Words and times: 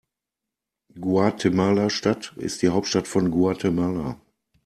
Guatemala-Stadt 0.99 2.33
ist 2.37 2.63
die 2.63 2.69
Hauptstadt 2.69 3.07
von 3.07 3.29
Guatemala. 3.29 4.19